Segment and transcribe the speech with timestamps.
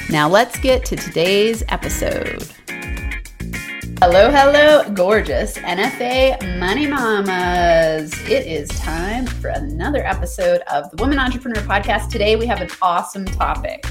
[0.09, 2.47] Now let's get to today's episode.
[3.99, 8.13] Hello, hello, gorgeous NFA Money Mamas.
[8.29, 12.11] It is time for another episode of the Woman Entrepreneur Podcast.
[12.11, 13.83] Today we have an awesome topic.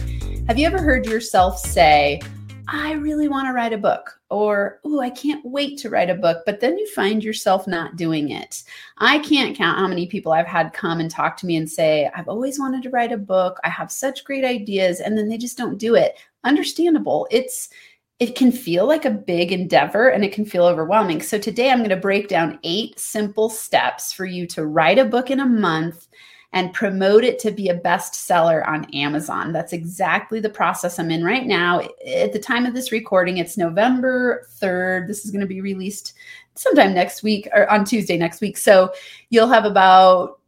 [0.46, 2.20] Have you ever heard yourself say,
[2.68, 6.14] I really want to write a book, or, oh, I can't wait to write a
[6.14, 8.62] book, but then you find yourself not doing it.
[8.98, 12.08] I can't count how many people I've had come and talk to me and say,
[12.14, 13.58] I've always wanted to write a book.
[13.64, 16.16] I have such great ideas, and then they just don't do it.
[16.44, 17.26] Understandable.
[17.32, 17.70] It's
[18.18, 21.20] it can feel like a big endeavor and it can feel overwhelming.
[21.20, 25.04] So, today I'm going to break down eight simple steps for you to write a
[25.04, 26.08] book in a month
[26.52, 29.52] and promote it to be a bestseller on Amazon.
[29.52, 31.80] That's exactly the process I'm in right now.
[32.06, 35.08] At the time of this recording, it's November 3rd.
[35.08, 36.14] This is going to be released
[36.54, 38.56] sometime next week or on Tuesday next week.
[38.56, 38.92] So,
[39.28, 40.40] you'll have about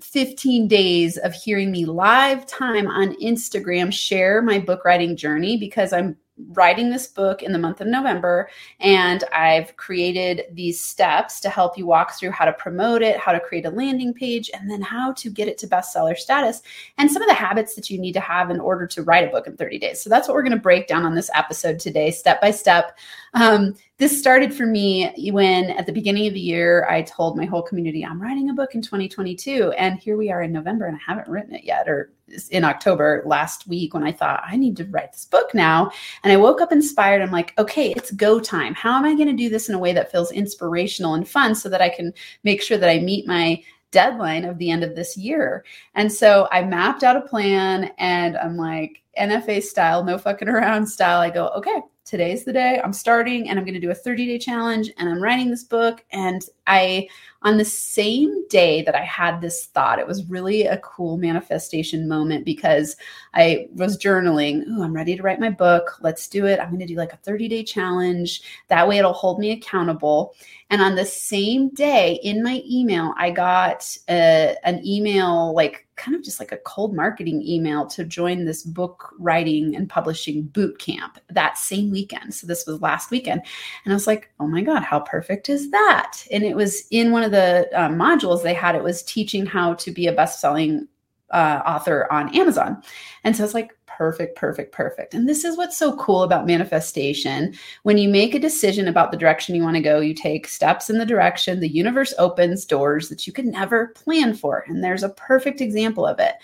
[0.00, 5.92] 15 days of hearing me live time on Instagram share my book writing journey because
[5.92, 6.16] I'm
[6.52, 8.48] writing this book in the month of November,
[8.80, 13.32] and I've created these steps to help you walk through how to promote it, how
[13.32, 16.62] to create a landing page, and then how to get it to bestseller status,
[16.98, 19.30] and some of the habits that you need to have in order to write a
[19.30, 20.00] book in 30 days.
[20.00, 22.98] So that's what we're going to break down on this episode today, step by step.
[23.34, 27.46] Um, this started for me when at the beginning of the year I told my
[27.46, 30.96] whole community I'm writing a book in 2022 and here we are in November and
[30.96, 32.12] I haven't written it yet or
[32.50, 35.90] in October last week when I thought I need to write this book now
[36.24, 37.22] and I woke up inspired.
[37.22, 38.74] I'm like okay it's go time.
[38.74, 41.54] How am I going to do this in a way that feels inspirational and fun
[41.54, 42.12] so that I can
[42.44, 45.64] make sure that I meet my deadline of the end of this year?
[45.94, 50.86] And so I mapped out a plan and I'm like NFA style no fucking around
[50.86, 51.20] style.
[51.20, 54.26] I go okay today's the day I'm starting and I'm going to do a 30
[54.26, 56.04] day challenge and I'm writing this book.
[56.12, 57.08] And I,
[57.42, 62.08] on the same day that I had this thought, it was really a cool manifestation
[62.08, 62.96] moment because
[63.34, 64.66] I was journaling.
[64.68, 65.98] Ooh, I'm ready to write my book.
[66.00, 66.60] Let's do it.
[66.60, 68.42] I'm going to do like a 30 day challenge.
[68.68, 70.34] That way it'll hold me accountable.
[70.70, 76.14] And on the same day in my email, I got a, an email like kind
[76.14, 80.78] of just like a cold marketing email to join this book writing and publishing boot
[80.78, 82.34] camp that same weekend.
[82.34, 83.42] So this was last weekend.
[83.84, 86.18] And I was like, oh my God, how perfect is that?
[86.30, 89.74] And it was in one of the uh, modules they had, it was teaching how
[89.74, 90.86] to be a best selling
[91.30, 92.82] uh, author on Amazon.
[93.24, 95.14] And so I was like, perfect, perfect, perfect.
[95.14, 97.54] And this is what's so cool about manifestation.
[97.82, 100.90] When you make a decision about the direction you want to go, you take steps
[100.90, 104.64] in the direction, the universe opens doors that you could never plan for.
[104.68, 106.34] And there's a perfect example of it.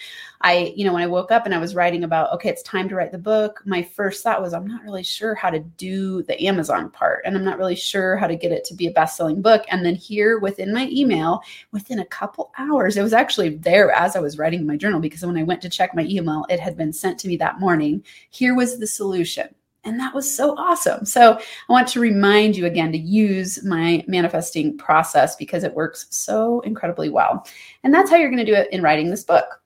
[0.43, 2.89] I, you know, when I woke up and I was writing about, okay, it's time
[2.89, 6.23] to write the book, my first thought was, I'm not really sure how to do
[6.25, 7.23] the Amazon part.
[7.25, 9.65] And I'm not really sure how to get it to be a best selling book.
[9.69, 14.17] And then here within my email, within a couple hours, it was actually there as
[14.17, 16.77] I was writing my journal because when I went to check my email, it had
[16.77, 18.05] been sent to me that morning.
[18.31, 19.55] Here was the solution.
[19.85, 21.05] And that was so awesome.
[21.05, 26.07] So I want to remind you again to use my manifesting process because it works
[26.11, 27.47] so incredibly well.
[27.83, 29.62] And that's how you're going to do it in writing this book.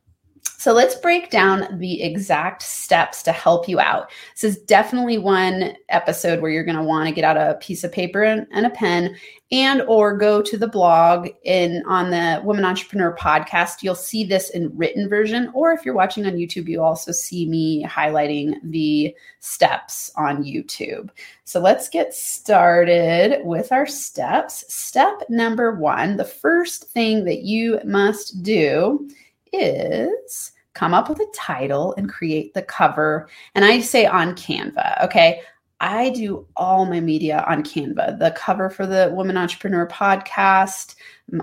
[0.59, 4.11] So let's break down the exact steps to help you out.
[4.35, 7.85] This is definitely one episode where you're going to want to get out a piece
[7.85, 9.17] of paper and, and, a pen
[9.53, 13.83] and or go to the blog in on the Women Entrepreneur podcast.
[13.83, 17.47] You'll see this in written version or if you're watching on YouTube, you also see
[17.47, 21.11] me highlighting the steps on YouTube.
[21.45, 24.65] So let's get started with our steps.
[24.67, 29.09] Step number 1, the first thing that you must do
[29.57, 33.29] is come up with a title and create the cover.
[33.55, 35.41] And I say on Canva, okay?
[35.81, 38.19] I do all my media on Canva.
[38.19, 40.97] The cover for the Woman Entrepreneur podcast,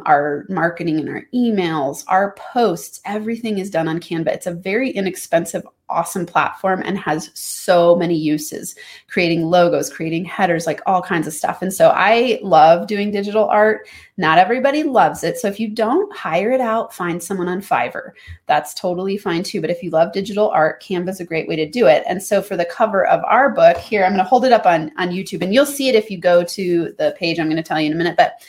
[0.05, 4.27] our marketing and our emails, our posts, everything is done on Canva.
[4.27, 8.75] It's a very inexpensive awesome platform and has so many uses
[9.09, 11.61] creating logos creating headers like all kinds of stuff.
[11.61, 13.87] And so i love doing digital art.
[14.17, 15.37] Not everybody loves it.
[15.37, 18.11] So if you don't hire it out find someone on fiverr.
[18.47, 19.61] That's totally fine too.
[19.61, 22.03] But if you love digital art canva is a great way to do it.
[22.07, 24.65] And so for the cover of our book here i'm going to hold it up
[24.65, 27.57] on on youtube and you'll see it if you go to the page i'm going
[27.57, 28.17] to tell you in a minute.
[28.17, 28.41] But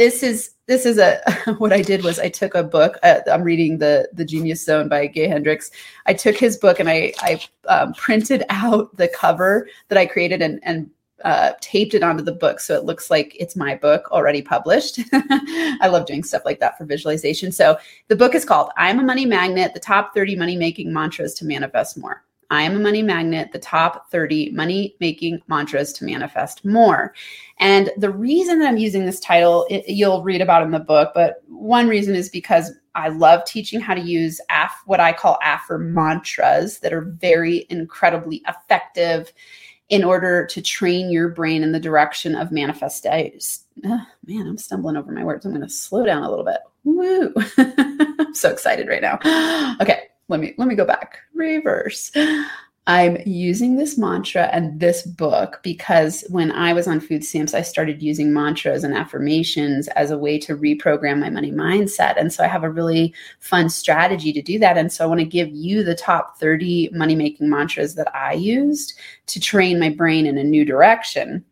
[0.00, 1.20] this is this is a
[1.58, 2.96] what I did was I took a book.
[3.02, 5.70] Uh, I'm reading the the Genius Zone by Gay Hendricks.
[6.06, 7.38] I took his book and I I
[7.68, 10.90] um, printed out the cover that I created and and
[11.22, 15.00] uh, taped it onto the book so it looks like it's my book already published.
[15.12, 17.52] I love doing stuff like that for visualization.
[17.52, 17.76] So
[18.08, 21.44] the book is called "I'm a Money Magnet: The Top 30 Money Making Mantras to
[21.44, 26.64] Manifest More." I am a money magnet, the top 30 money making mantras to manifest
[26.64, 27.14] more.
[27.58, 31.12] And the reason that I'm using this title, it, you'll read about in the book,
[31.14, 35.38] but one reason is because I love teaching how to use af, what I call
[35.44, 39.32] affirm mantras that are very incredibly effective
[39.88, 43.40] in order to train your brain in the direction of manifestation.
[43.84, 45.44] Oh, man, I'm stumbling over my words.
[45.44, 46.58] I'm going to slow down a little bit.
[46.84, 47.32] Woo!
[48.18, 49.18] I'm so excited right now.
[49.80, 51.18] Okay let me let me go back.
[51.34, 52.12] Reverse.
[52.86, 57.60] I'm using this mantra and this book because when i was on food stamps i
[57.60, 62.18] started using mantras and affirmations as a way to reprogram my money mindset.
[62.18, 64.78] And so i have a really fun strategy to do that.
[64.78, 68.32] And so i want to give you the top 30 money making mantras that i
[68.32, 71.44] used to train my brain in a new direction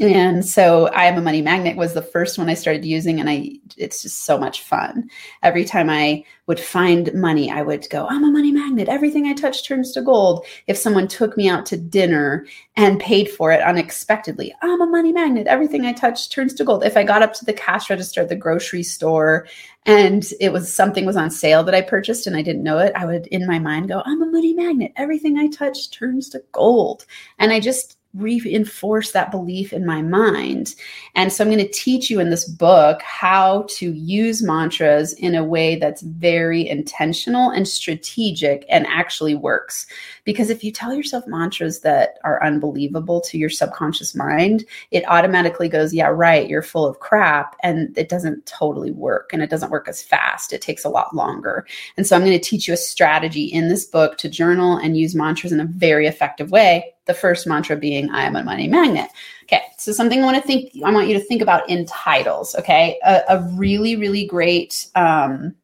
[0.00, 3.28] and so I am a money magnet was the first one I started using and
[3.28, 5.10] I it's just so much fun.
[5.42, 8.88] Every time I would find money, I would go, I'm a money magnet.
[8.88, 10.46] Everything I touch turns to gold.
[10.66, 12.46] If someone took me out to dinner
[12.76, 15.46] and paid for it unexpectedly, I'm a money magnet.
[15.46, 16.84] Everything I touch turns to gold.
[16.84, 19.46] If I got up to the cash register at the grocery store
[19.84, 22.92] and it was something was on sale that I purchased and I didn't know it,
[22.94, 24.92] I would in my mind go, I'm a money magnet.
[24.96, 27.04] Everything I touch turns to gold.
[27.38, 30.74] And I just reinforce that belief in my mind.
[31.14, 35.34] And so I'm going to teach you in this book how to use mantras in
[35.34, 39.86] a way that's very intentional and strategic and actually works.
[40.28, 45.70] Because if you tell yourself mantras that are unbelievable to your subconscious mind, it automatically
[45.70, 47.56] goes, Yeah, right, you're full of crap.
[47.62, 50.52] And it doesn't totally work and it doesn't work as fast.
[50.52, 51.66] It takes a lot longer.
[51.96, 54.98] And so I'm going to teach you a strategy in this book to journal and
[54.98, 58.68] use mantras in a very effective way the first mantra being I am a money
[58.68, 59.08] magnet.
[59.44, 62.54] Okay, so something I want to think, I want you to think about in titles.
[62.54, 65.54] Okay, a, a really, really great um,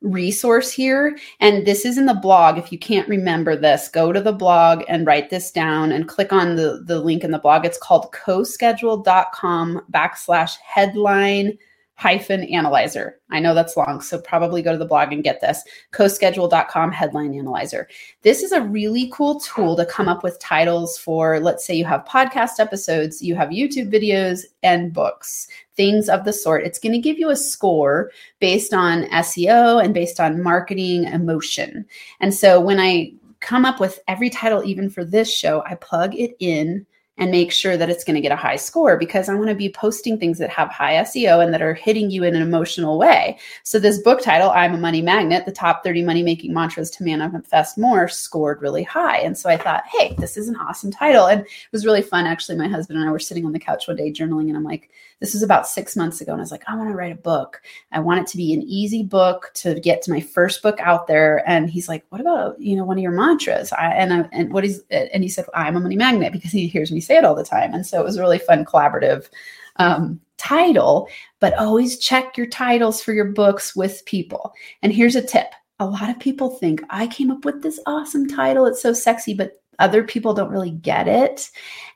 [0.00, 1.18] resource here.
[1.40, 2.58] And this is in the blog.
[2.58, 6.32] If you can't remember this, go to the blog and write this down and click
[6.32, 7.64] on the, the link in the blog.
[7.64, 11.58] It's called coschedule.com backslash headline
[11.98, 13.18] hyphen analyzer.
[13.30, 17.34] I know that's long, so probably go to the blog and get this coschedule.com headline
[17.34, 17.88] analyzer.
[18.22, 21.84] This is a really cool tool to come up with titles for, let's say you
[21.86, 26.64] have podcast episodes, you have YouTube videos, and books, things of the sort.
[26.64, 31.84] It's going to give you a score based on SEO and based on marketing emotion.
[32.20, 36.14] And so when I come up with every title, even for this show, I plug
[36.14, 36.86] it in
[37.18, 39.54] and make sure that it's going to get a high score because I want to
[39.54, 42.96] be posting things that have high SEO and that are hitting you in an emotional
[42.96, 43.38] way.
[43.64, 47.04] So this book title, I'm a money magnet, the top 30 money making mantras to
[47.04, 49.18] manifest more scored really high.
[49.18, 51.26] And so I thought, hey, this is an awesome title.
[51.26, 52.26] And it was really fun.
[52.26, 54.64] Actually, my husband and I were sitting on the couch one day journaling and I'm
[54.64, 56.32] like, this was about six months ago.
[56.32, 57.60] And I was like, I want to write a book.
[57.92, 61.06] I want it to be an easy book to get to my first book out
[61.06, 61.42] there.
[61.48, 63.72] And he's like, what about, you know, one of your mantras?
[63.72, 66.68] I, and, I, and what is, and he said, I'm a money magnet because he
[66.68, 67.74] hears me say it all the time.
[67.74, 69.28] And so it was a really fun collaborative
[69.76, 71.08] um, title,
[71.40, 74.52] but always check your titles for your books with people.
[74.82, 75.48] And here's a tip.
[75.80, 78.66] A lot of people think I came up with this awesome title.
[78.66, 81.50] It's so sexy, but other people don't really get it.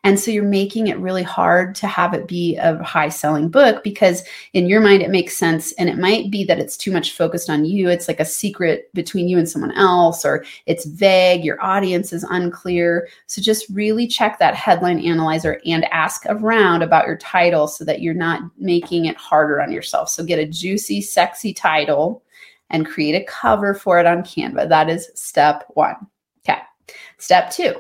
[0.04, 3.84] And so you're making it really hard to have it be a high selling book
[3.84, 5.72] because in your mind it makes sense.
[5.72, 7.88] And it might be that it's too much focused on you.
[7.88, 12.24] It's like a secret between you and someone else, or it's vague, your audience is
[12.24, 13.08] unclear.
[13.26, 18.00] So just really check that headline analyzer and ask around about your title so that
[18.02, 20.08] you're not making it harder on yourself.
[20.08, 22.24] So get a juicy, sexy title
[22.70, 24.68] and create a cover for it on Canva.
[24.68, 25.94] That is step one.
[26.40, 26.60] Okay.
[27.18, 27.74] Step two,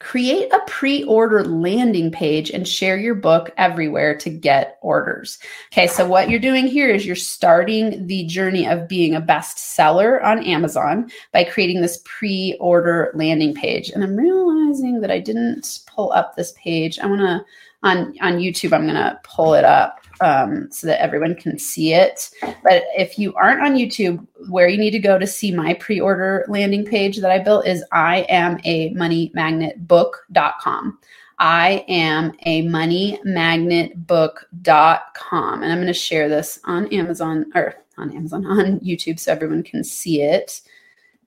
[0.00, 5.38] create a pre order landing page and share your book everywhere to get orders.
[5.72, 10.22] Okay, so what you're doing here is you're starting the journey of being a bestseller
[10.24, 13.90] on Amazon by creating this pre order landing page.
[13.90, 16.98] And I'm realizing that I didn't pull up this page.
[16.98, 17.44] I want to,
[17.82, 21.94] on, on YouTube, I'm going to pull it up um, so that everyone can see
[21.94, 22.30] it.
[22.40, 26.44] But if you aren't on YouTube, where you need to go to see my pre-order
[26.48, 30.98] landing page that I built is I am a money magnet book.com.
[31.38, 35.62] I am a money magnet book.com.
[35.62, 39.62] And I'm going to share this on Amazon or on Amazon, on YouTube, so everyone
[39.62, 40.60] can see it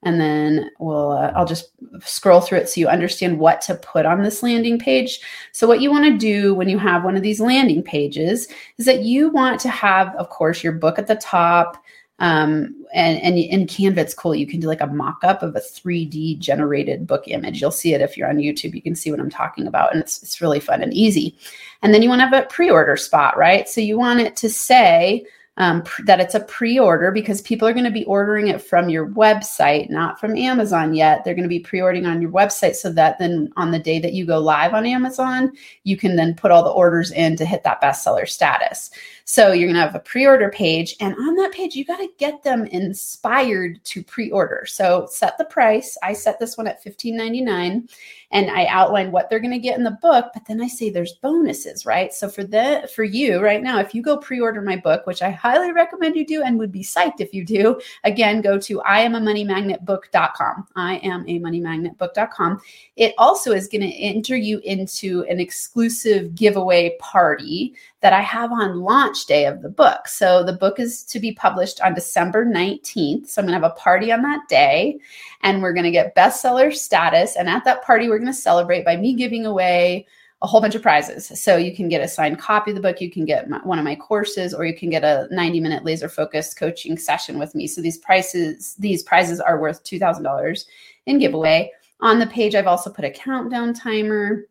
[0.06, 4.06] and then we'll uh, I'll just scroll through it so you understand what to put
[4.06, 5.20] on this landing page.
[5.52, 8.86] So what you want to do when you have one of these landing pages is
[8.86, 11.84] that you want to have, of course, your book at the top.
[12.20, 14.36] Um, and and in Canva, it's cool.
[14.36, 17.60] You can do like a mock-up of a 3D generated book image.
[17.60, 18.76] You'll see it if you're on YouTube.
[18.76, 21.38] You can see what I'm talking about, and it's it's really fun and easy.
[21.82, 23.68] And then you want to have a pre-order spot, right?
[23.68, 25.26] So you want it to say
[25.58, 29.08] um, that it's a pre-order because people are going to be ordering it from your
[29.08, 33.20] website not from amazon yet they're going to be pre-ordering on your website so that
[33.20, 35.52] then on the day that you go live on amazon
[35.84, 38.90] you can then put all the orders in to hit that bestseller status
[39.26, 42.10] so you're going to have a pre-order page and on that page you got to
[42.18, 44.66] get them inspired to pre-order.
[44.66, 45.98] So set the price.
[46.04, 47.90] I set this one at $15.99
[48.32, 50.90] and I outline what they're going to get in the book, but then I say
[50.90, 52.14] there's bonuses, right?
[52.14, 55.30] So for the for you right now, if you go pre-order my book, which I
[55.44, 59.00] highly recommend you do and would be psyched if you do, again, go to I
[59.00, 60.68] am a money magnet book.com.
[60.78, 62.62] I am a money magnet book.com.
[62.96, 68.54] It also is going to enter you into an exclusive giveaway party that I have
[68.54, 70.08] on launch day of the book.
[70.08, 73.28] So the book is to be published on December 19th.
[73.28, 74.98] So I'm going to have a party on that day
[75.42, 77.36] and we're going to get bestseller status.
[77.36, 80.08] And at that party, we're going to celebrate by me giving away
[80.44, 81.32] a whole bunch of prizes.
[81.42, 83.80] So you can get a signed copy of the book, you can get my, one
[83.80, 87.56] of my courses, or you can get a 90 minute laser focused coaching session with
[87.56, 87.66] me.
[87.66, 90.66] So these prices, these prizes are worth $2,000
[91.06, 91.72] in giveaway.
[92.02, 94.46] On the page, I've also put a countdown timer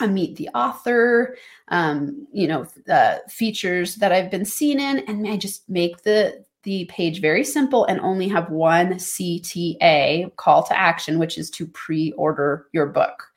[0.00, 1.36] a meet the author,
[1.68, 2.66] um, you know,
[3.28, 7.84] features that I've been seen in, and I just make the the page very simple
[7.84, 13.27] and only have one CTA call to action, which is to pre-order your book.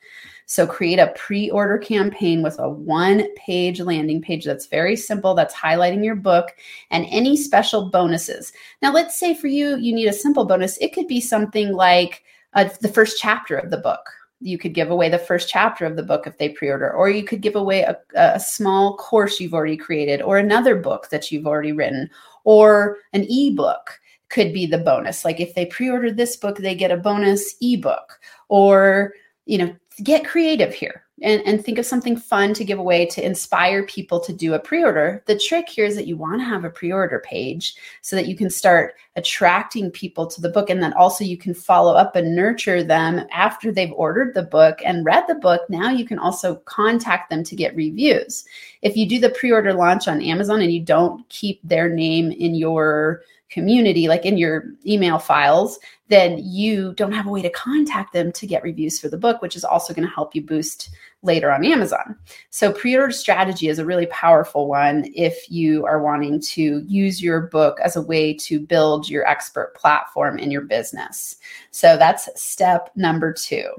[0.52, 6.04] So create a pre-order campaign with a one-page landing page that's very simple, that's highlighting
[6.04, 6.54] your book
[6.90, 8.52] and any special bonuses.
[8.82, 10.76] Now, let's say for you, you need a simple bonus.
[10.76, 14.06] It could be something like uh, the first chapter of the book,
[14.40, 17.24] you could give away the first chapter of the book if they pre-order or you
[17.24, 21.46] could give away a, a, small course you've already created or another book that you've
[21.46, 22.10] already written
[22.44, 26.90] or an ebook could be the bonus like if they pre-order this book they get
[26.90, 28.18] a bonus ebook
[28.48, 29.14] or
[29.46, 33.24] you know get creative here and, and think of something fun to give away to
[33.24, 35.22] inspire people to do a pre-order.
[35.26, 38.36] The trick here is that you want to have a pre-order page so that you
[38.36, 42.34] can start attracting people to the book and then also you can follow up and
[42.34, 45.62] nurture them after they've ordered the book and read the book.
[45.68, 48.44] Now you can also contact them to get reviews.
[48.80, 52.54] If you do the pre-order launch on amazon and you don't keep their name in
[52.54, 53.22] your
[53.52, 55.78] community, like in your email files,
[56.08, 59.40] then you don't have a way to contact them to get reviews for the book,
[59.42, 60.90] which is also going to help you boost
[61.22, 62.16] later on Amazon.
[62.50, 67.22] So, pre order strategy is a really powerful one if you are wanting to use
[67.22, 71.36] your book as a way to build your expert platform in your business.
[71.70, 73.70] So, that's step number two.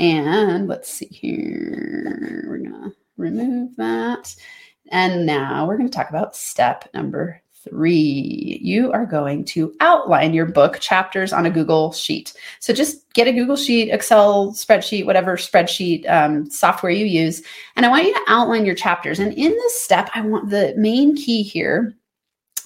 [0.00, 2.44] And let's see here.
[2.48, 4.34] We're going to remove that.
[4.90, 10.34] And now we're going to talk about step number three, you are going to outline
[10.34, 12.32] your book chapters on a Google Sheet.
[12.60, 17.42] So just get a Google Sheet, Excel spreadsheet, whatever spreadsheet um, software you use.
[17.76, 19.18] And I want you to outline your chapters.
[19.18, 21.94] And in this step, I want the main key here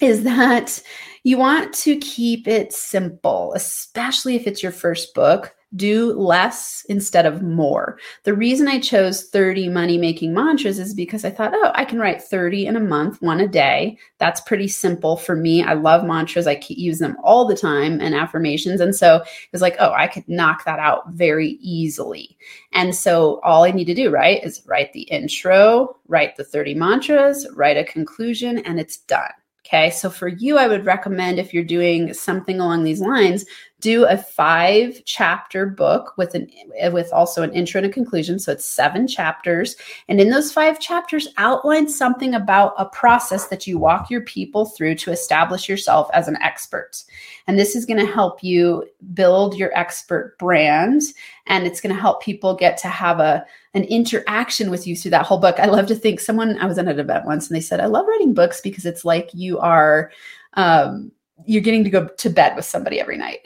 [0.00, 0.82] is that
[1.24, 7.26] you want to keep it simple, especially if it's your first book do less instead
[7.26, 7.98] of more.
[8.24, 11.98] The reason I chose 30 money making mantras is because I thought, oh, I can
[11.98, 13.98] write 30 in a month, one a day.
[14.18, 15.62] That's pretty simple for me.
[15.62, 16.46] I love mantras.
[16.46, 18.80] I use them all the time and affirmations.
[18.80, 22.38] And so it was like, oh, I could knock that out very easily.
[22.72, 26.74] And so all I need to do, right, is write the intro, write the 30
[26.74, 29.30] mantras, write a conclusion, and it's done.
[29.68, 29.90] Okay.
[29.90, 33.44] So for you, I would recommend if you're doing something along these lines,
[33.80, 36.50] do a five chapter book with an
[36.92, 38.38] with also an intro and a conclusion.
[38.38, 39.76] So it's seven chapters.
[40.08, 44.64] And in those five chapters outline something about a process that you walk your people
[44.64, 47.04] through to establish yourself as an expert.
[47.46, 51.02] And this is going to help you build your expert brand
[51.46, 55.12] and it's going to help people get to have a an interaction with you through
[55.12, 55.60] that whole book.
[55.60, 57.86] I love to think someone i was at an event once and they said i
[57.86, 60.10] love writing books because it's like you are
[60.54, 61.12] um,
[61.44, 63.40] you're getting to go to bed with somebody every night.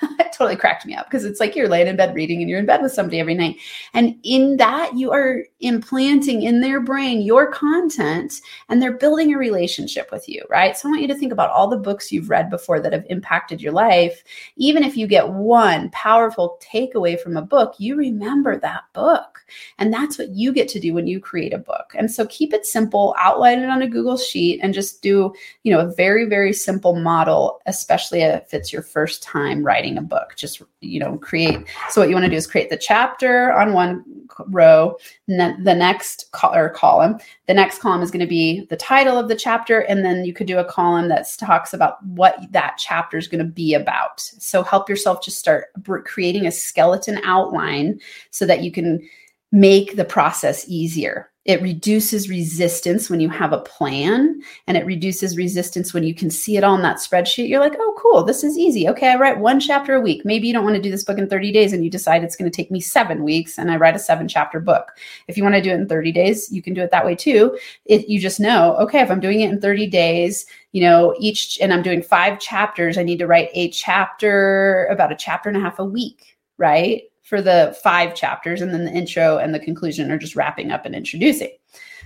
[0.38, 2.66] Totally cracked me up because it's like you're laying in bed reading and you're in
[2.66, 3.56] bed with somebody every night.
[3.92, 9.38] And in that, you are implanting in their brain your content and they're building a
[9.38, 10.76] relationship with you, right?
[10.76, 13.04] So I want you to think about all the books you've read before that have
[13.10, 14.22] impacted your life.
[14.54, 19.40] Even if you get one powerful takeaway from a book, you remember that book.
[19.78, 21.94] And that's what you get to do when you create a book.
[21.96, 25.32] And so keep it simple, outline it on a Google sheet and just do,
[25.64, 30.02] you know, a very, very simple model, especially if it's your first time writing a
[30.02, 30.27] book.
[30.36, 31.66] Just, you know, create.
[31.90, 34.04] So what you want to do is create the chapter on one
[34.48, 37.18] row, and then the next or column.
[37.46, 40.32] The next column is going to be the title of the chapter, and then you
[40.32, 44.20] could do a column that talks about what that chapter is going to be about.
[44.20, 45.66] So help yourself just start
[46.04, 49.08] creating a skeleton outline so that you can
[49.50, 51.30] make the process easier.
[51.48, 56.28] It reduces resistance when you have a plan and it reduces resistance when you can
[56.28, 57.48] see it all in that spreadsheet.
[57.48, 58.86] You're like, oh, cool, this is easy.
[58.86, 60.26] Okay, I write one chapter a week.
[60.26, 62.36] Maybe you don't want to do this book in 30 days and you decide it's
[62.36, 64.92] going to take me seven weeks and I write a seven chapter book.
[65.26, 67.14] If you want to do it in 30 days, you can do it that way
[67.14, 67.58] too.
[67.86, 71.58] It, you just know, okay, if I'm doing it in 30 days, you know, each,
[71.62, 75.56] and I'm doing five chapters, I need to write a chapter, about a chapter and
[75.56, 77.04] a half a week, right?
[77.28, 80.86] For the five chapters, and then the intro and the conclusion are just wrapping up
[80.86, 81.50] and introducing.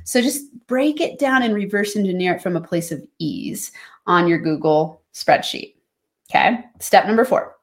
[0.05, 3.71] So just break it down and reverse engineer it from a place of ease
[4.07, 5.75] on your Google spreadsheet.
[6.31, 6.59] Okay.
[6.81, 7.57] Step number four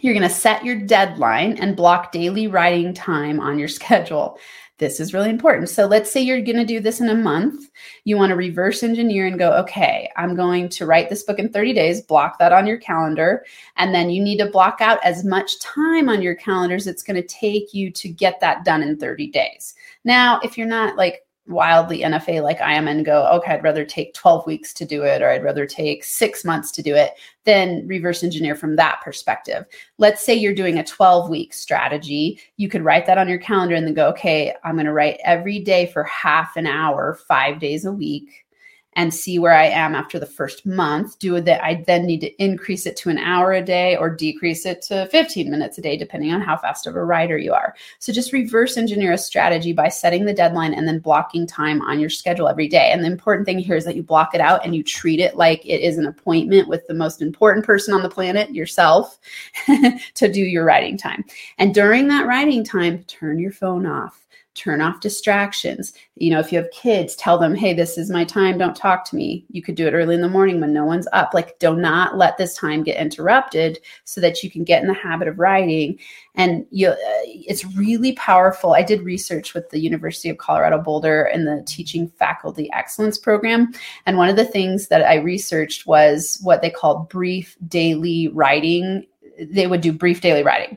[0.00, 4.38] you're going to set your deadline and block daily writing time on your schedule.
[4.80, 5.68] This is really important.
[5.68, 7.70] So let's say you're going to do this in a month.
[8.04, 11.52] You want to reverse engineer and go, okay, I'm going to write this book in
[11.52, 13.44] 30 days, block that on your calendar.
[13.76, 17.20] And then you need to block out as much time on your calendars it's going
[17.20, 19.74] to take you to get that done in 30 days.
[20.04, 23.84] Now, if you're not like wildly NFA like I am and go, okay, I'd rather
[23.84, 27.12] take 12 weeks to do it or I'd rather take six months to do it,
[27.44, 29.64] then reverse engineer from that perspective.
[29.98, 32.40] Let's say you're doing a 12 week strategy.
[32.56, 35.20] You could write that on your calendar and then go, okay, I'm going to write
[35.24, 38.44] every day for half an hour, five days a week
[38.94, 41.18] and see where I am after the first month.
[41.18, 41.64] Do that.
[41.64, 45.06] I then need to increase it to an hour a day or decrease it to
[45.06, 47.74] 15 minutes a day, depending on how fast of a writer you are.
[48.00, 52.00] So just reverse engineer a strategy by setting the deadline and then blocking time on
[52.00, 52.90] your schedule every day.
[52.90, 55.36] And the important thing here is that you block it out and you treat it
[55.36, 59.18] like it is an appointment with the most important person on the planet, yourself,
[60.14, 61.24] to do your writing time.
[61.58, 64.26] And during that writing time, turn your phone off
[64.60, 65.94] turn off distractions.
[66.16, 68.58] You know, if you have kids, tell them, hey, this is my time.
[68.58, 69.46] Don't talk to me.
[69.48, 71.32] You could do it early in the morning when no one's up.
[71.32, 74.94] Like, do not let this time get interrupted so that you can get in the
[74.94, 75.98] habit of writing.
[76.34, 78.74] And you, uh, it's really powerful.
[78.74, 83.72] I did research with the University of Colorado Boulder in the Teaching Faculty Excellence Program.
[84.04, 89.06] And one of the things that I researched was what they called brief daily writing.
[89.40, 90.76] They would do brief daily writing.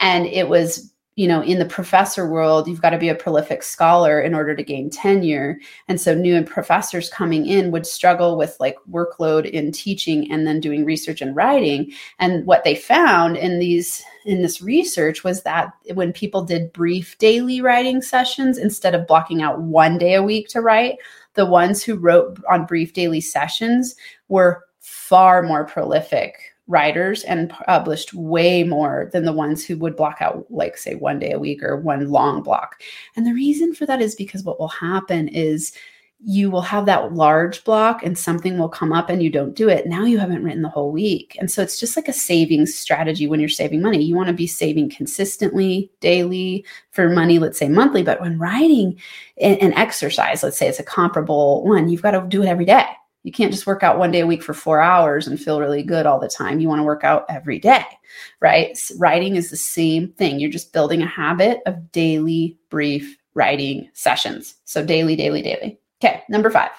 [0.00, 3.62] And it was you know, in the professor world, you've got to be a prolific
[3.62, 5.58] scholar in order to gain tenure.
[5.86, 10.58] And so new professors coming in would struggle with like workload in teaching and then
[10.58, 11.92] doing research and writing.
[12.18, 17.18] And what they found in these in this research was that when people did brief
[17.18, 20.96] daily writing sessions instead of blocking out one day a week to write,
[21.34, 23.96] the ones who wrote on brief daily sessions
[24.28, 30.16] were far more prolific writers and published way more than the ones who would block
[30.20, 32.80] out like say one day a week or one long block.
[33.14, 35.72] And the reason for that is because what will happen is
[36.24, 39.68] you will have that large block and something will come up and you don't do
[39.68, 39.88] it.
[39.88, 41.36] Now you haven't written the whole week.
[41.40, 44.02] And so it's just like a savings strategy when you're saving money.
[44.02, 49.00] You want to be saving consistently daily for money let's say monthly but when writing
[49.40, 52.86] an exercise let's say it's a comparable one you've got to do it every day
[53.22, 55.82] you can't just work out one day a week for four hours and feel really
[55.82, 56.60] good all the time.
[56.60, 57.84] You want to work out every day,
[58.40, 58.76] right?
[58.98, 60.40] Writing is the same thing.
[60.40, 64.56] You're just building a habit of daily brief writing sessions.
[64.64, 65.78] So daily, daily, daily.
[66.02, 66.70] Okay, number five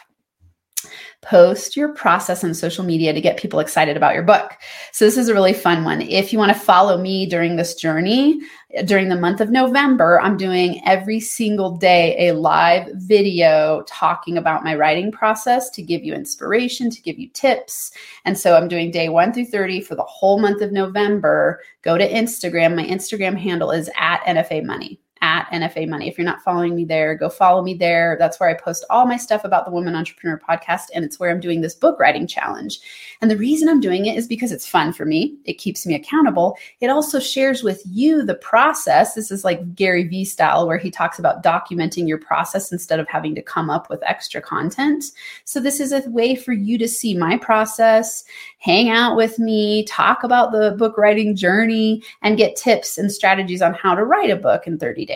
[1.21, 4.57] post your process on social media to get people excited about your book.
[4.91, 6.01] So this is a really fun one.
[6.01, 8.41] If you want to follow me during this journey,
[8.85, 14.63] during the month of November, I'm doing every single day a live video talking about
[14.63, 17.91] my writing process to give you inspiration, to give you tips.
[18.25, 21.61] And so I'm doing day 1 through 30 for the whole month of November.
[21.83, 22.75] Go to Instagram.
[22.75, 26.09] My Instagram handle is at NFA Money at NFA Money.
[26.09, 28.17] If you're not following me there, go follow me there.
[28.19, 30.87] That's where I post all my stuff about the Woman Entrepreneur podcast.
[30.93, 32.81] And it's where I'm doing this book writing challenge.
[33.21, 35.37] And the reason I'm doing it is because it's fun for me.
[35.45, 36.57] It keeps me accountable.
[36.81, 39.13] It also shares with you the process.
[39.13, 43.07] This is like Gary Vee style, where he talks about documenting your process instead of
[43.07, 45.05] having to come up with extra content.
[45.45, 48.25] So this is a way for you to see my process,
[48.57, 53.61] hang out with me, talk about the book writing journey, and get tips and strategies
[53.61, 55.12] on how to write a book in 30 days.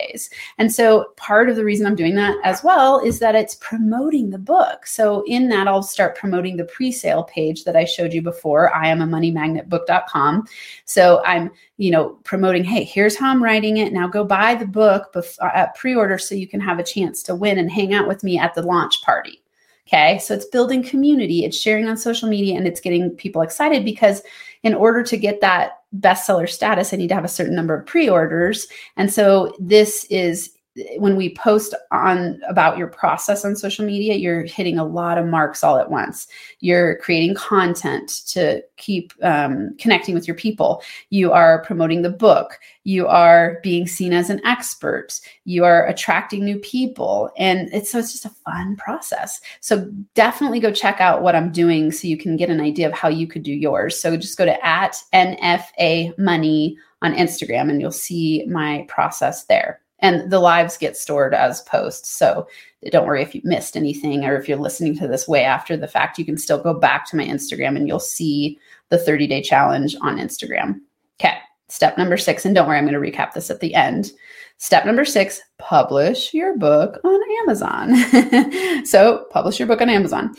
[0.58, 4.30] And so part of the reason I'm doing that as well is that it's promoting
[4.30, 4.86] the book.
[4.86, 8.88] So in that, I'll start promoting the pre-sale page that I showed you before, I
[8.88, 10.46] am a money magnet book.com.
[10.84, 13.92] So I'm, you know, promoting, hey, here's how I'm writing it.
[13.92, 17.22] Now go buy the book bef- uh, at pre-order so you can have a chance
[17.24, 19.42] to win and hang out with me at the launch party.
[19.88, 20.18] Okay.
[20.18, 24.20] So it's building community, it's sharing on social media, and it's getting people excited because
[24.62, 27.86] in order to get that bestseller status, I need to have a certain number of
[27.86, 28.66] pre orders.
[28.96, 30.50] And so this is
[30.98, 35.26] when we post on about your process on social media you're hitting a lot of
[35.26, 36.26] marks all at once.
[36.60, 40.82] You're creating content to keep um, connecting with your people.
[41.10, 42.58] You are promoting the book.
[42.84, 45.20] You are being seen as an expert.
[45.44, 47.30] You are attracting new people.
[47.36, 49.40] And it's so it's just a fun process.
[49.60, 52.92] So definitely go check out what i'm doing so you can get an idea of
[52.92, 53.98] how you could do yours.
[53.98, 59.80] So just go to at nfa money on instagram and you'll see my process there
[60.00, 62.08] and the lives get stored as posts.
[62.08, 62.46] So
[62.90, 65.88] don't worry if you missed anything or if you're listening to this way after the
[65.88, 68.58] fact, you can still go back to my Instagram and you'll see
[68.90, 70.80] the 30 day challenge on Instagram.
[71.20, 71.36] Okay.
[71.68, 74.12] Step number six, and don't worry, I'm going to recap this at the end.
[74.56, 78.84] Step number six publish your book on Amazon.
[78.86, 80.34] so, publish your book on Amazon.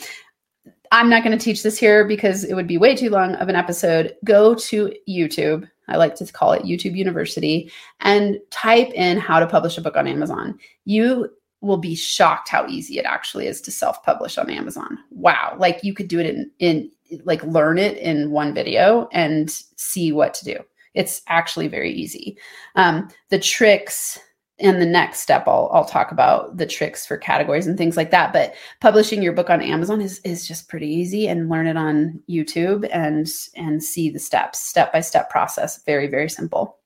[0.91, 3.47] I'm not going to teach this here because it would be way too long of
[3.47, 4.15] an episode.
[4.23, 9.47] Go to YouTube I like to call it YouTube University, and type in how to
[9.47, 10.57] publish a book on Amazon.
[10.85, 11.29] You
[11.61, 14.97] will be shocked how easy it actually is to self-publish on Amazon.
[15.11, 15.55] Wow.
[15.57, 16.91] Like you could do it in in
[17.25, 20.57] like learn it in one video and see what to do.
[20.93, 22.37] It's actually very easy.
[22.75, 24.19] Um, the tricks
[24.59, 28.11] and the next step I'll, I'll talk about the tricks for categories and things like
[28.11, 28.33] that.
[28.33, 32.21] But publishing your book on amazon is, is just pretty easy and learn it on
[32.29, 35.83] youtube and and see the steps step by step process.
[35.83, 36.77] Very very simple.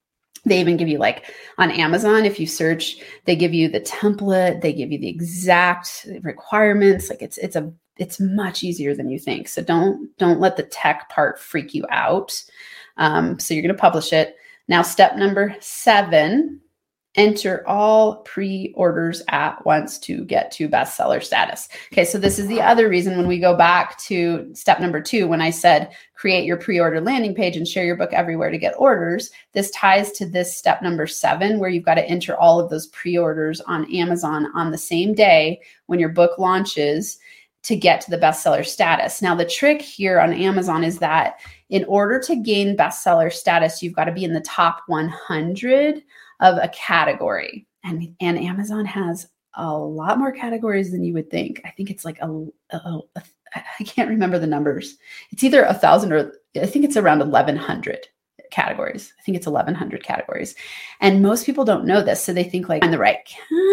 [0.46, 4.62] They even give you like on amazon if you search they give you the template
[4.62, 7.10] they give you the exact requirements.
[7.10, 9.48] Like it's it's a it's much easier than you think.
[9.48, 12.42] So don't don't let the tech part freak you out.
[12.98, 14.36] Um, so you're to publish it.
[14.68, 16.62] Now step number seven
[17.16, 21.70] enter all pre-orders at once to get to bestseller status.
[21.92, 25.28] Okay, so this is the other reason when we go back to step number 2
[25.28, 28.74] when I said create your pre-order landing page and share your book everywhere to get
[28.78, 32.70] orders, this ties to this step number 7 where you've got to enter all of
[32.70, 37.20] those pre-orders on Amazon on the same day when your book launches
[37.64, 39.22] to get to the bestseller status.
[39.22, 43.96] Now the trick here on Amazon is that in order to gain bestseller status, you've
[43.96, 46.04] got to be in the top 100
[46.40, 47.68] of a category.
[47.84, 51.62] And, and Amazon has a lot more categories than you would think.
[51.66, 53.24] I think it's like a, a, a
[53.80, 54.98] I can't remember the numbers.
[55.32, 58.08] It's either a thousand or I think it's around 1100
[58.54, 59.14] categories.
[59.20, 60.56] I think it's 1100 categories.
[61.02, 62.24] And most people don't know this.
[62.24, 63.20] So they think like I'm the right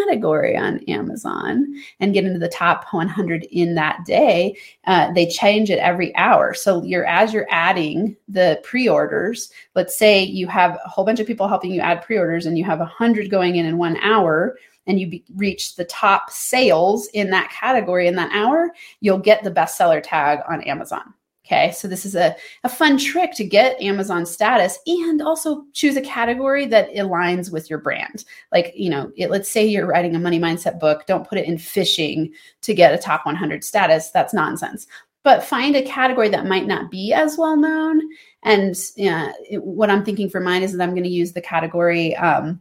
[0.07, 4.57] category on Amazon and get into the top 100 in that day.
[4.87, 6.55] Uh, they change it every hour.
[6.55, 11.27] So you're, as you're adding the pre-orders, let's say you have a whole bunch of
[11.27, 14.99] people helping you add pre-orders and you have 100 going in in one hour and
[14.99, 19.51] you be, reach the top sales in that category in that hour, you'll get the
[19.51, 21.15] bestseller tag on Amazon.
[21.51, 25.97] Okay, so this is a, a fun trick to get Amazon status and also choose
[25.97, 28.25] a category that aligns with your brand.
[28.53, 31.47] Like, you know, it, let's say you're writing a money mindset book, don't put it
[31.47, 32.33] in fishing
[32.63, 34.11] to get a top 100 status.
[34.11, 34.87] That's nonsense.
[35.25, 38.01] But find a category that might not be as well known.
[38.45, 41.43] And yeah, it, what I'm thinking for mine is that I'm going to use the
[41.43, 42.15] category.
[42.15, 42.61] Um,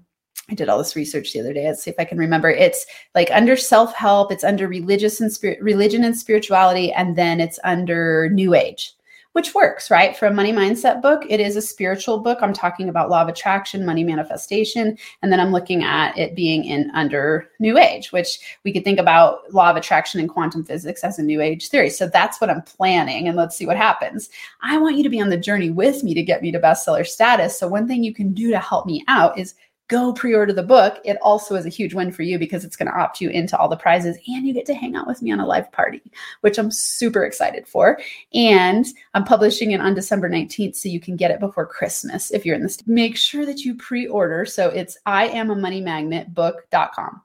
[0.49, 1.67] I did all this research the other day.
[1.67, 2.49] Let's see if I can remember.
[2.49, 7.39] It's like under self help, it's under religious and spirit, religion and spirituality, and then
[7.39, 8.95] it's under New Age,
[9.33, 10.17] which works, right?
[10.17, 12.39] For a money mindset book, it is a spiritual book.
[12.41, 16.65] I'm talking about law of attraction, money manifestation, and then I'm looking at it being
[16.65, 21.03] in under New Age, which we could think about law of attraction and quantum physics
[21.03, 21.91] as a New Age theory.
[21.91, 24.31] So that's what I'm planning, and let's see what happens.
[24.63, 27.05] I want you to be on the journey with me to get me to bestseller
[27.05, 27.59] status.
[27.59, 29.53] So one thing you can do to help me out is
[29.89, 32.78] go pre order the book, it also is a huge win for you because it's
[32.78, 35.21] going to opt you into all the prizes and you get to hang out with
[35.21, 36.02] me on a live party,
[36.41, 37.99] which I'm super excited for.
[38.34, 42.45] And I'm publishing it on December 19th so you can get it before Christmas if
[42.45, 42.88] you're in this.
[42.88, 44.45] Make sure that you pre order.
[44.45, 47.21] So it's I am a money magnet book.com.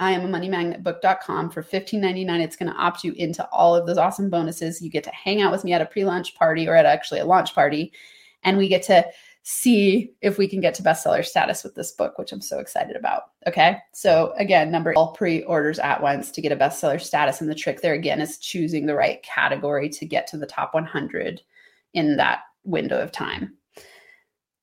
[0.00, 2.40] I am a money magnet book.com for $15.99.
[2.40, 4.80] It's going to opt you into all of those awesome bonuses.
[4.80, 7.20] You get to hang out with me at a pre launch party or at actually
[7.20, 7.92] a launch party.
[8.42, 9.06] And we get to
[9.42, 12.96] see if we can get to bestseller status with this book, which I'm so excited
[12.96, 13.22] about.
[13.46, 13.78] Okay.
[13.92, 17.40] So, again, number all pre orders at once to get a bestseller status.
[17.40, 20.74] And the trick there again is choosing the right category to get to the top
[20.74, 21.40] 100
[21.94, 23.56] in that window of time.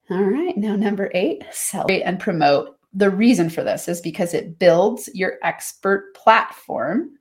[0.10, 0.56] All right.
[0.56, 5.34] Now, number eight, celebrate and promote the reason for this is because it builds your
[5.44, 7.12] expert platform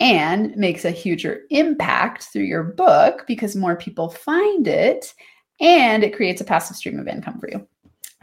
[0.00, 5.14] and makes a huger impact through your book because more people find it
[5.60, 7.66] and it creates a passive stream of income for you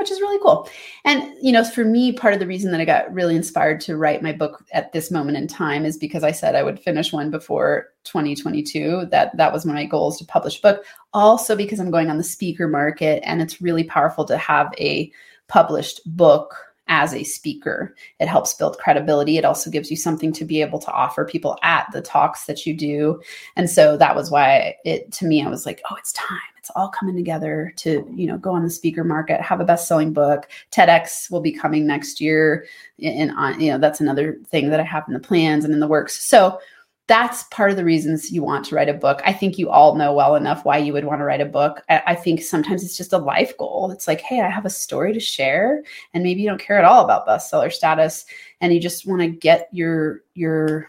[0.01, 0.67] which is really cool.
[1.05, 3.97] And you know for me part of the reason that i got really inspired to
[3.97, 7.13] write my book at this moment in time is because i said i would finish
[7.13, 10.85] one before 2022 that that was my goal is to publish a book.
[11.13, 15.11] Also because i'm going on the speaker market and it's really powerful to have a
[15.47, 16.55] published book
[16.87, 17.95] as a speaker.
[18.19, 19.37] It helps build credibility.
[19.37, 22.65] It also gives you something to be able to offer people at the talks that
[22.65, 23.21] you do.
[23.55, 26.39] And so that was why it to me I was like, "Oh, it's time.
[26.57, 30.13] It's all coming together to, you know, go on the speaker market, have a best-selling
[30.13, 30.47] book.
[30.71, 32.65] TEDx will be coming next year
[33.01, 35.73] and on, uh, you know, that's another thing that I have in the plans and
[35.73, 36.59] in the works." So,
[37.07, 39.21] that's part of the reasons you want to write a book.
[39.25, 41.81] I think you all know well enough why you would want to write a book.
[41.89, 43.91] I think sometimes it's just a life goal.
[43.91, 45.83] It's like, hey, I have a story to share,
[46.13, 48.25] and maybe you don't care at all about bestseller status,
[48.61, 50.87] and you just want to get your your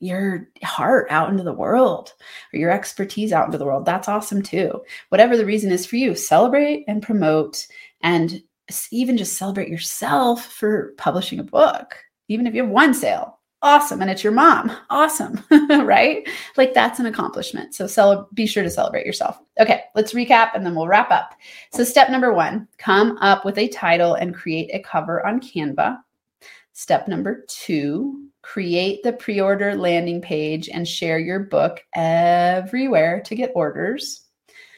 [0.00, 2.12] your heart out into the world
[2.52, 3.86] or your expertise out into the world.
[3.86, 4.82] That's awesome too.
[5.08, 7.66] Whatever the reason is for you, celebrate and promote,
[8.02, 8.42] and
[8.90, 11.94] even just celebrate yourself for publishing a book.
[12.28, 13.35] Even if you have one sale,
[13.66, 14.70] awesome and it's your mom.
[14.90, 16.26] Awesome right?
[16.56, 17.74] Like that's an accomplishment.
[17.74, 19.38] So cel- be sure to celebrate yourself.
[19.60, 21.34] Okay let's recap and then we'll wrap up.
[21.72, 25.98] So step number one come up with a title and create a cover on canva.
[26.72, 33.50] Step number two create the pre-order landing page and share your book everywhere to get
[33.56, 34.26] orders.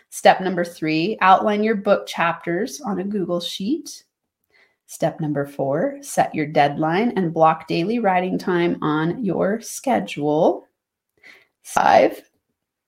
[0.08, 4.04] Step number three outline your book chapters on a google sheet
[4.90, 10.66] Step number four, set your deadline and block daily writing time on your schedule.
[11.62, 12.22] Five,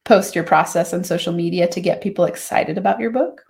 [0.06, 3.42] post your process on social media to get people excited about your book.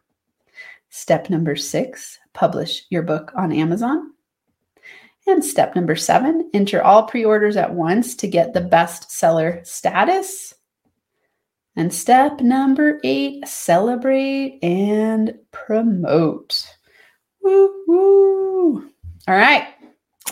[0.88, 4.10] Step number six, publish your book on Amazon.
[5.28, 10.54] And step number seven, enter all pre orders at once to get the bestseller status.
[11.76, 16.79] And step number eight, celebrate and promote.
[17.42, 18.90] Woo, woo.
[19.28, 19.68] All right.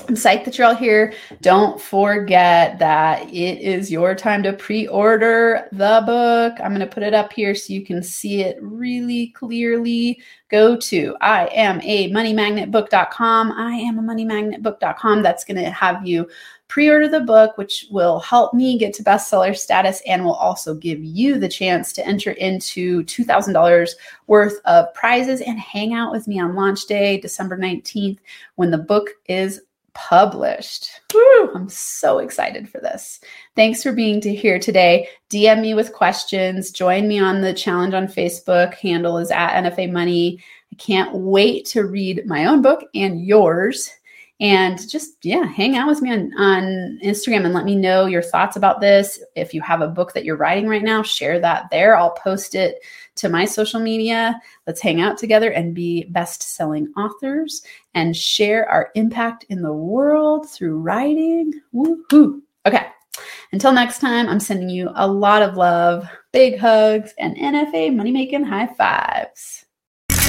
[0.08, 1.12] I'm psyched that you're all here.
[1.42, 6.54] Don't forget that it is your time to pre order the book.
[6.60, 10.22] I'm going to put it up here so you can see it really clearly.
[10.50, 13.52] Go to I am a moneymagnetbook.com.
[13.52, 15.22] I am a moneymagnetbook.com.
[15.22, 16.28] That's going to have you
[16.68, 20.74] pre order the book, which will help me get to bestseller status and will also
[20.74, 23.90] give you the chance to enter into $2,000
[24.26, 28.18] worth of prizes and hang out with me on launch day, December 19th,
[28.56, 29.62] when the book is
[29.98, 31.00] published.
[31.12, 33.20] Woo, I'm so excited for this.
[33.56, 35.08] Thanks for being to here today.
[35.28, 36.70] DM me with questions.
[36.70, 38.74] Join me on the challenge on Facebook.
[38.74, 40.38] Handle is at NFA Money.
[40.72, 43.90] I can't wait to read my own book and yours
[44.40, 48.22] and just yeah hang out with me on, on instagram and let me know your
[48.22, 49.20] thoughts about this.
[49.34, 51.96] If you have a book that you're writing right now share that there.
[51.96, 52.76] I'll post it
[53.16, 54.40] to my social media.
[54.66, 57.62] Let's hang out together and be best selling authors
[57.94, 61.52] and share our impact in the world through writing.
[61.74, 62.40] Woohoo.
[62.66, 62.86] okay
[63.52, 68.12] until next time i'm sending you a lot of love big hugs and nfa money
[68.12, 69.64] making high fives